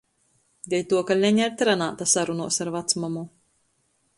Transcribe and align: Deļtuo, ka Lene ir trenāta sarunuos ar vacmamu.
Deļtuo, 0.73 1.01
ka 1.11 1.17
Lene 1.17 1.45
ir 1.49 1.53
trenāta 1.59 2.07
sarunuos 2.15 2.59
ar 2.67 2.73
vacmamu. 2.77 3.25